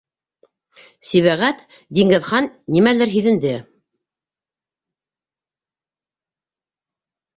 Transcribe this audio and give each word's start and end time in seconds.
Сибәғәт-Диңгеҙхан 1.09 2.47
нимәлер 2.77 3.13
һиҙенде. 3.17 3.53